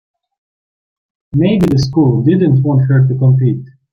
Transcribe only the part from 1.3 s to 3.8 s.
Maybe the school didn't want her to compete.